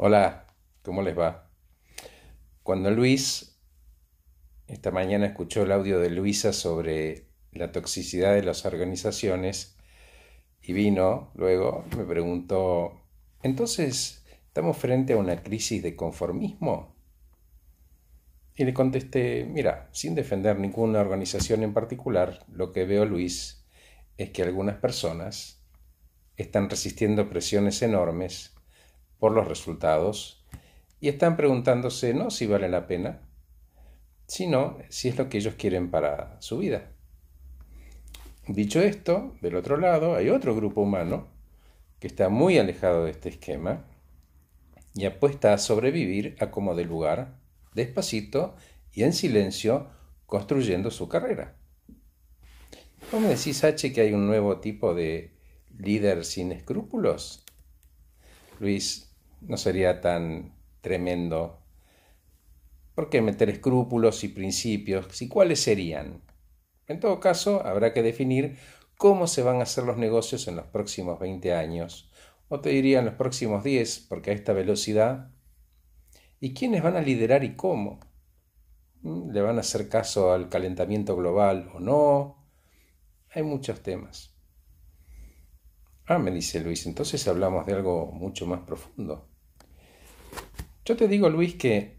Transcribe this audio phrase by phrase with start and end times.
[0.00, 0.46] Hola,
[0.82, 1.50] ¿cómo les va?
[2.62, 3.58] Cuando Luis
[4.68, 9.76] esta mañana escuchó el audio de Luisa sobre la toxicidad de las organizaciones
[10.62, 13.08] y vino luego, me preguntó,
[13.42, 16.94] entonces, ¿estamos frente a una crisis de conformismo?
[18.54, 23.66] Y le contesté, mira, sin defender ninguna organización en particular, lo que veo, Luis,
[24.16, 25.60] es que algunas personas
[26.36, 28.54] están resistiendo presiones enormes
[29.18, 30.44] por los resultados
[31.00, 33.20] y están preguntándose no si vale la pena,
[34.26, 36.90] sino si es lo que ellos quieren para su vida.
[38.46, 41.28] Dicho esto, del otro lado hay otro grupo humano
[42.00, 43.84] que está muy alejado de este esquema
[44.94, 47.38] y apuesta a sobrevivir a como de lugar,
[47.74, 48.56] despacito
[48.92, 49.88] y en silencio,
[50.26, 51.56] construyendo su carrera.
[53.10, 55.32] ¿Cómo decís, H, que hay un nuevo tipo de
[55.78, 57.44] líder sin escrúpulos?
[58.60, 59.07] Luis,
[59.40, 61.58] no sería tan tremendo.
[62.94, 65.22] ¿Por qué meter escrúpulos y principios?
[65.22, 66.22] ¿Y cuáles serían?
[66.86, 68.58] En todo caso, habrá que definir
[68.96, 72.10] cómo se van a hacer los negocios en los próximos 20 años,
[72.48, 75.30] o te diría en los próximos 10, porque a esta velocidad.
[76.40, 78.00] ¿Y quiénes van a liderar y cómo?
[79.02, 79.30] ¿Mm?
[79.30, 82.44] ¿Le van a hacer caso al calentamiento global o no?
[83.30, 84.34] Hay muchos temas.
[86.06, 89.27] Ah, me dice Luis, entonces hablamos de algo mucho más profundo.
[90.88, 91.98] Yo te digo, Luis, que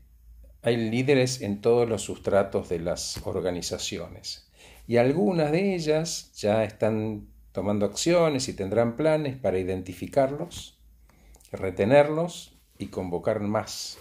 [0.64, 4.50] hay líderes en todos los sustratos de las organizaciones
[4.88, 10.80] y algunas de ellas ya están tomando acciones y tendrán planes para identificarlos,
[11.52, 14.00] retenerlos y convocar más.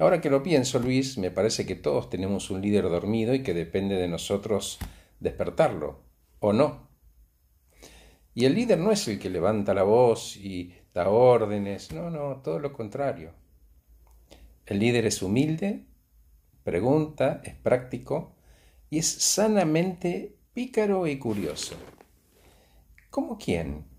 [0.00, 3.54] Ahora que lo pienso, Luis, me parece que todos tenemos un líder dormido y que
[3.54, 4.80] depende de nosotros
[5.20, 6.00] despertarlo,
[6.40, 6.91] ¿o no?
[8.34, 12.36] Y el líder no es el que levanta la voz y da órdenes, no, no,
[12.42, 13.32] todo lo contrario.
[14.66, 15.84] El líder es humilde,
[16.64, 18.34] pregunta, es práctico
[18.88, 21.76] y es sanamente pícaro y curioso.
[23.10, 23.92] ¿Cómo quién?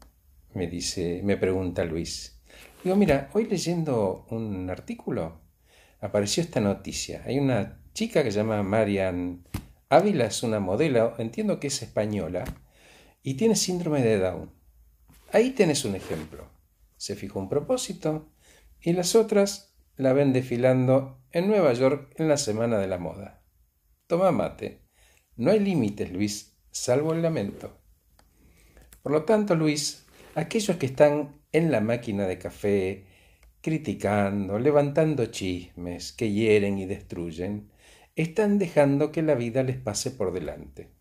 [0.54, 2.40] me dice, me pregunta Luis.
[2.84, 5.42] Digo, mira, hoy leyendo un artículo
[6.02, 7.24] apareció esta noticia.
[7.26, 9.44] Hay una chica que se llama Marian
[9.90, 12.44] Ávila, es una modelo, entiendo que es española,
[13.24, 14.52] y tiene síndrome de Down.
[15.32, 16.50] Ahí tenés un ejemplo.
[16.98, 18.30] Se fijó un propósito
[18.82, 23.42] y las otras la ven desfilando en Nueva York en la Semana de la Moda.
[24.08, 24.82] Toma mate.
[25.38, 27.80] No hay límites, Luis, salvo el lamento.
[29.02, 30.06] Por lo tanto, Luis,
[30.36, 33.06] aquellos que están en la máquina de café,
[33.62, 37.72] criticando, levantando chismes que hieren y destruyen,
[38.16, 40.93] están dejando que la vida les pase por delante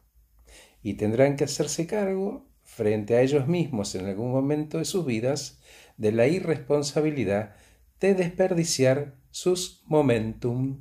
[0.82, 5.60] y tendrán que hacerse cargo frente a ellos mismos en algún momento de sus vidas
[5.96, 7.54] de la irresponsabilidad
[8.00, 10.80] de desperdiciar sus momentum.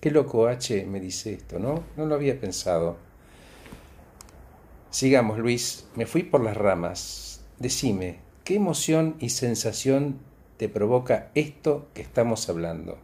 [0.00, 1.82] Qué loco H me dice esto, ¿no?
[1.96, 2.96] No lo había pensado.
[4.90, 7.44] Sigamos, Luis, me fui por las ramas.
[7.58, 10.20] Decime, ¿qué emoción y sensación
[10.56, 12.98] te provoca esto que estamos hablando?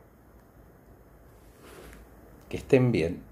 [2.48, 3.31] Que estén bien.